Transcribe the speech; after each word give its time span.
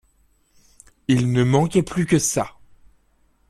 Il 1.07 1.31
ne 1.31 1.43
manquait 1.43 1.83
plus 1.83 2.07
que 2.07 2.17
ça. 2.17 2.57